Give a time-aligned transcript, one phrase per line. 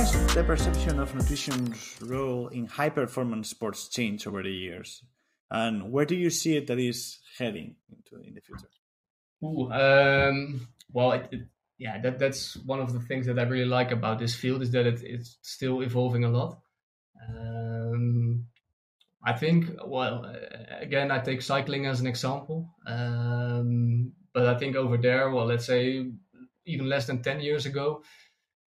[0.00, 5.02] has the perception of nutrition's role in high performance sports changed over the years?
[5.50, 8.70] And where do you see it that is heading into in the future?
[9.44, 11.40] Ooh, um, well, it, it,
[11.76, 14.70] yeah, that that's one of the things that I really like about this field is
[14.70, 16.60] that it, it's still evolving a lot.
[17.28, 18.46] Um,
[19.22, 20.34] I think, well,
[20.80, 22.70] again, I take cycling as an example.
[22.86, 26.10] Um, but I think over there, well, let's say
[26.64, 28.02] even less than 10 years ago,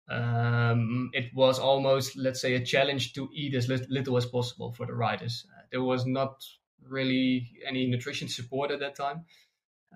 [0.09, 4.85] um, it was almost, let's say, a challenge to eat as little as possible for
[4.85, 5.45] the riders.
[5.55, 6.43] Uh, there was not
[6.87, 9.25] really any nutrition support at that time.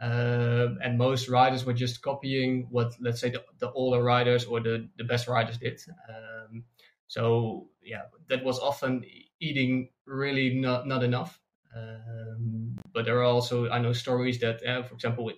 [0.01, 4.59] Uh, and most riders were just copying what, let's say, the, the older riders or
[4.59, 5.79] the, the best riders did.
[6.09, 6.63] Um,
[7.07, 9.03] so, yeah, that was often
[9.39, 11.39] eating really not, not enough.
[11.75, 15.31] Um, but there are also, I know stories that, uh, for example,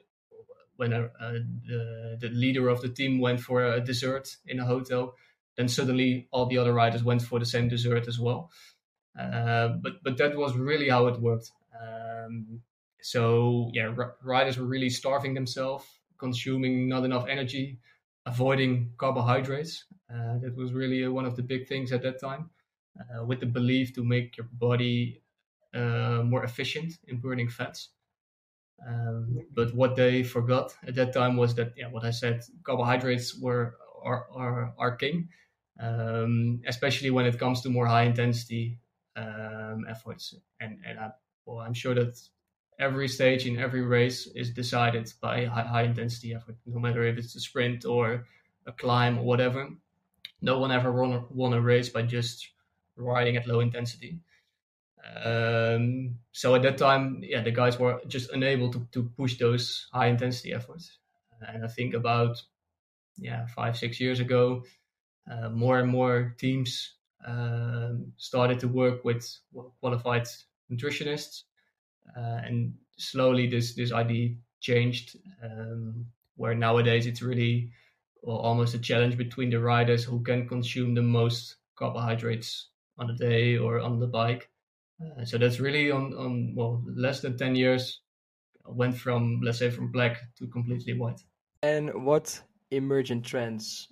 [0.78, 1.32] when a, uh,
[1.68, 5.16] the, the leader of the team went for a dessert in a hotel,
[5.58, 8.52] then suddenly all the other riders went for the same dessert as well.
[9.18, 11.52] Uh, but but that was really how it worked.
[11.82, 12.62] Um,
[13.02, 15.86] so yeah, r- riders were really starving themselves,
[16.18, 17.80] consuming not enough energy,
[18.26, 19.86] avoiding carbohydrates.
[20.14, 22.50] Uh, that was really one of the big things at that time,
[23.00, 25.22] uh, with the belief to make your body
[25.74, 27.90] uh, more efficient in burning fats.
[28.86, 33.38] Um, but what they forgot at that time was that, yeah, what I said, carbohydrates
[33.40, 35.30] were are are, are king,
[35.80, 38.80] um, especially when it comes to more high intensity
[39.16, 40.36] um, efforts.
[40.60, 41.12] And and I,
[41.46, 42.20] well, I'm sure that
[42.80, 47.18] every stage in every race is decided by high, high intensity effort, no matter if
[47.18, 48.26] it's a sprint or
[48.66, 49.70] a climb or whatever.
[50.42, 52.50] No one ever won, won a race by just
[52.98, 54.20] riding at low intensity.
[55.24, 55.34] Um,
[56.36, 60.08] so at that time, yeah, the guys were just unable to, to push those high
[60.08, 61.00] intensity efforts.
[61.40, 62.42] And I think about
[63.18, 64.66] yeah five six years ago,
[65.32, 69.26] uh, more and more teams um, started to work with
[69.80, 70.28] qualified
[70.70, 71.44] nutritionists,
[72.18, 75.16] uh, and slowly this this idea changed.
[75.42, 77.72] Um, where nowadays it's really
[78.22, 83.16] well, almost a challenge between the riders who can consume the most carbohydrates on a
[83.16, 84.50] day or on the bike
[85.02, 88.02] uh, so that's really on, on well less than 10 years
[88.68, 91.22] went from let's say from black to completely white.
[91.62, 92.42] And what
[92.72, 93.88] emergent trends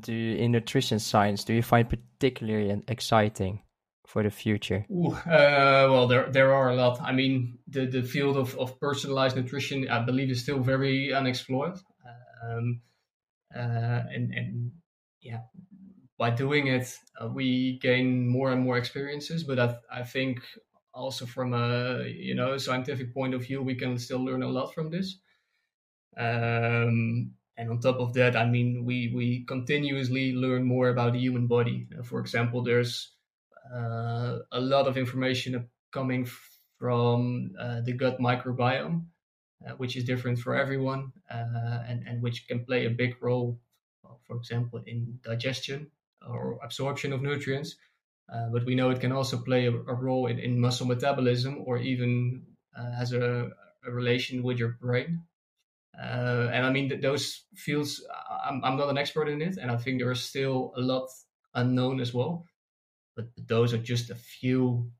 [0.00, 3.62] do you, in nutrition science do you find particularly exciting
[4.06, 4.86] for the future?
[4.90, 7.00] Ooh, uh, well there there are a lot.
[7.00, 11.78] I mean the the field of, of personalized nutrition i believe is still very unexplored.
[12.44, 12.80] Um,
[13.54, 14.72] uh, and and
[15.20, 15.40] yeah
[16.22, 16.86] by doing it,
[17.20, 19.42] uh, we gain more and more experiences.
[19.42, 20.38] But I, I think
[20.94, 24.72] also from a you know scientific point of view, we can still learn a lot
[24.72, 25.18] from this.
[26.16, 31.18] Um, and on top of that, I mean, we we continuously learn more about the
[31.26, 31.88] human body.
[31.90, 32.94] Uh, for example, there's
[33.74, 36.22] uh, a lot of information coming
[36.78, 39.06] from uh, the gut microbiome,
[39.66, 43.58] uh, which is different for everyone, uh, and and which can play a big role,
[44.26, 45.90] for example, in digestion
[46.28, 47.76] or absorption of nutrients.
[48.32, 51.62] Uh, but we know it can also play a, a role in, in, muscle metabolism
[51.66, 52.42] or even
[52.78, 53.50] uh, has a,
[53.86, 55.22] a, relation with your brain.
[56.00, 58.02] Uh, and I mean, th- those fields,
[58.46, 61.08] I'm, I'm not an expert in it, and I think there is still a lot
[61.54, 62.46] unknown as well.
[63.14, 64.90] But those are just a few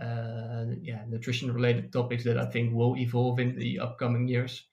[0.00, 4.64] uh, yeah, nutrition related topics that I think will evolve in the upcoming years.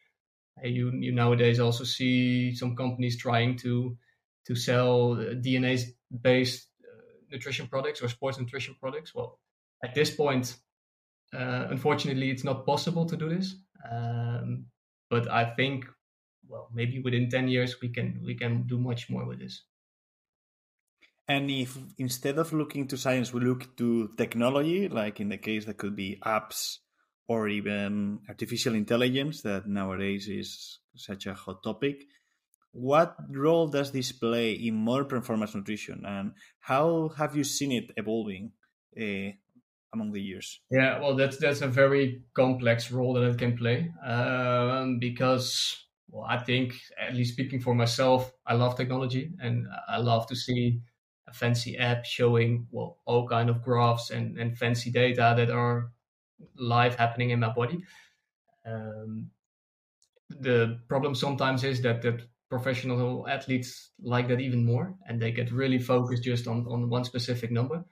[0.63, 3.97] You, you nowadays also see some companies trying to
[4.47, 5.78] to sell DNA
[6.09, 7.01] based uh,
[7.31, 9.13] nutrition products or sports nutrition products.
[9.13, 9.40] Well,
[9.84, 10.56] at this point,
[11.34, 13.56] uh, unfortunately, it's not possible to do this.
[13.91, 14.66] Um,
[15.09, 15.85] but I think,
[16.47, 19.63] well, maybe within ten years we can we can do much more with this.
[21.29, 25.66] And if instead of looking to science, we look to technology, like in the case
[25.66, 26.78] that could be apps
[27.28, 32.06] or even artificial intelligence, that nowadays is such a hot topic,
[32.71, 37.91] what role does this play in more performance nutrition and how have you seen it
[37.97, 38.51] evolving
[38.99, 39.31] uh,
[39.93, 40.61] among the years?
[40.69, 46.25] Yeah well that's that's a very complex role that it can play um, because well
[46.29, 50.79] i think at least speaking for myself i love technology and i love to see
[51.27, 55.91] a fancy app showing well all kind of graphs and, and fancy data that are
[56.55, 57.83] live happening in my body.
[58.65, 59.31] Um,
[60.29, 65.51] the problem sometimes is that that professional athletes like that even more and they get
[65.51, 67.83] really focused just on, on one specific number.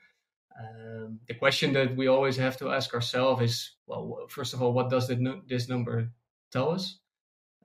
[0.57, 4.71] Um, the question that we always have to ask ourselves is well first of all
[4.71, 6.09] what does this number
[6.51, 6.99] tell us?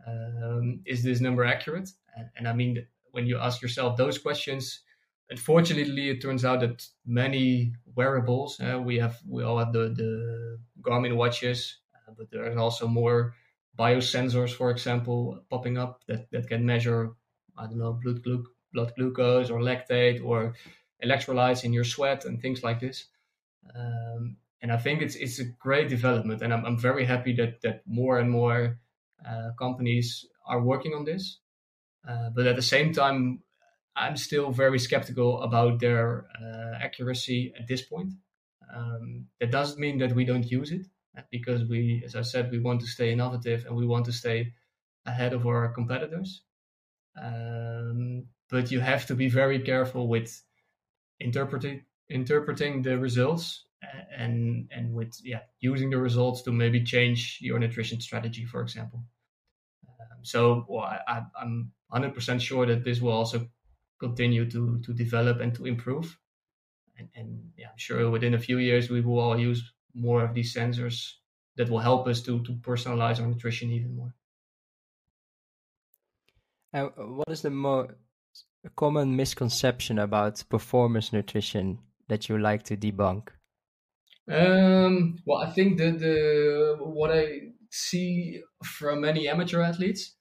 [0.06, 1.90] Um, is this number accurate?
[2.16, 4.82] And, and, i mean when you ask yourself those questions
[5.30, 10.58] unfortunately, it turns out that many wearables, uh, we have we all have the the
[10.82, 13.34] Garmin watches, uh, but there are also more
[13.80, 17.12] biosensors, for example, popping up that, that can measure,
[17.56, 20.54] I don't know, blood, glu- blood glucose or lactate or
[21.02, 23.06] electrolytes in your sweat and things like this.
[23.74, 27.62] Um, and I think it's it's a great development, and I'm, I'm very happy that
[27.62, 28.78] that more and more
[29.26, 31.40] uh, companies are working on this.
[32.06, 33.42] Uh, but at the same time,
[33.96, 38.12] I'm still very skeptical about their uh, accuracy at this point.
[38.74, 40.86] Um, that doesn't mean that we don't use it,
[41.30, 44.52] because we, as I said, we want to stay innovative and we want to stay
[45.06, 46.42] ahead of our competitors.
[47.20, 50.42] Um, but you have to be very careful with
[51.18, 53.64] interpreting interpreting the results
[54.16, 59.04] and and with yeah using the results to maybe change your nutrition strategy, for example.
[59.88, 63.48] Um, so well, I, I'm 100% sure that this will also
[63.98, 66.18] continue to to develop and to improve.
[66.96, 70.34] And, and yeah, I'm sure within a few years we will all use more of
[70.34, 71.14] these sensors
[71.56, 74.14] that will help us to to personalize our nutrition even more.
[76.72, 77.92] Uh, what is the most
[78.76, 81.78] common misconception about performance nutrition
[82.08, 83.28] that you like to debunk?
[84.28, 90.16] Um, well, I think that the what I see from many amateur athletes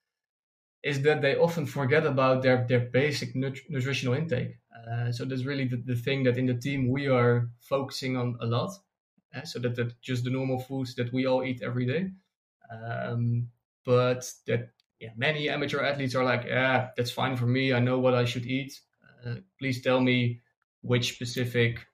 [0.83, 4.57] is that they often forget about their their basic nut- nutritional intake.
[4.87, 8.37] Uh, so that's really the, the thing that in the team we are focusing on
[8.41, 8.71] a lot.
[9.33, 12.11] Uh, so that that just the normal foods that we all eat every day.
[12.71, 13.51] Um,
[13.85, 17.73] but that yeah, many amateur athletes are like, yeah, that's fine for me.
[17.73, 18.79] I know what I should eat.
[19.25, 20.41] Uh, please tell me
[20.81, 21.87] which specific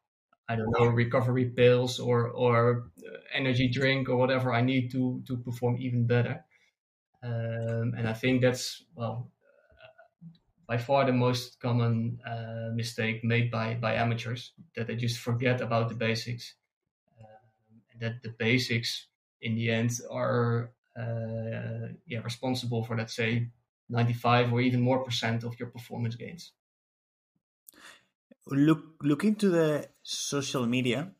[0.50, 5.24] I don't know recovery pills or or uh, energy drink or whatever I need to
[5.28, 6.46] to perform even better.
[7.24, 9.31] Um, and I think that's well
[9.81, 9.88] uh,
[10.68, 15.62] by far the most common uh, mistake made by by amateurs that they just forget
[15.62, 16.56] about the basics,
[18.00, 19.07] that the basics
[19.42, 23.50] in the end are uh, yeah responsible for let's say
[23.89, 26.53] 95 or even more percent of your performance gains.
[28.47, 31.13] Look look into the social media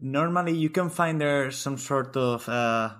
[0.00, 2.96] normally you can find there some sort of uh,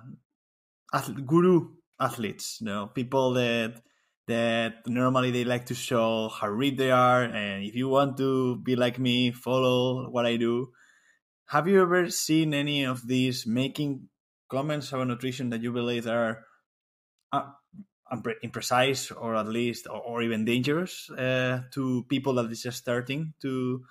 [1.25, 3.81] guru athletes you know people that
[4.27, 8.57] that normally they like to show how rich they are and if you want to
[8.61, 10.71] be like me follow what i do
[11.47, 14.09] have you ever seen any of these making
[14.49, 16.43] comments about nutrition that you believe are
[17.31, 17.43] uh,
[18.43, 23.33] imprecise or at least or, or even dangerous uh, to people that is just starting
[23.41, 23.83] to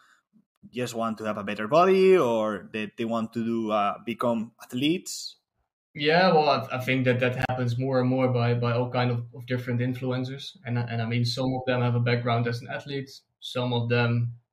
[0.72, 4.52] just want to have a better body or that they want to do uh, become
[4.62, 5.36] athletes?
[5.94, 9.10] Yeah well I, I, think that that happens more and more by by all kind
[9.10, 10.56] of, of different influencers.
[10.64, 13.10] And and i mean some of them have a background as an athlete
[13.40, 14.45] some of them uh,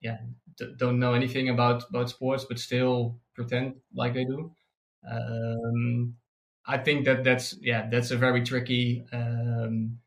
[0.00, 0.18] yeah
[0.56, 4.52] d- don't know anything about about sports but still pretend like they do
[5.10, 6.16] um,
[6.66, 9.98] I think that that's yeah that's a very tricky um,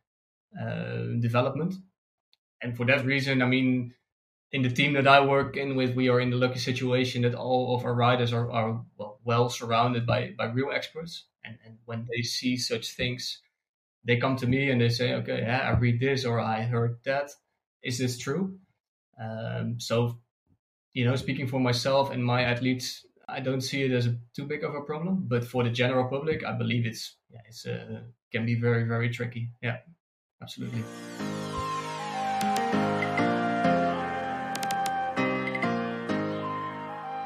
[0.60, 1.75] uh, development,
[2.62, 3.94] and for that reason, I mean,
[4.51, 7.36] in the team that I work in with, we are in the lucky situation that
[7.36, 11.80] all of our riders are, are well, well surrounded by by real experts, and and
[11.86, 13.42] when they see such things,
[14.06, 17.00] they come to me and they say, okay, yeah, I read this or I heard
[17.06, 17.32] that.
[17.84, 18.60] Is this true?
[19.20, 20.20] Um, so,
[20.93, 24.46] you know, speaking for myself and my athletes, I don't see it as a, too
[24.46, 28.01] big of a problem, but for the general public, I believe it's yeah, it's uh,
[28.32, 29.50] can be very very tricky.
[29.62, 29.77] Yeah,
[30.41, 30.84] absolutely.